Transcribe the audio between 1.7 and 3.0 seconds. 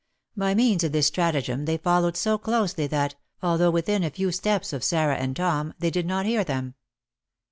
followed so closely,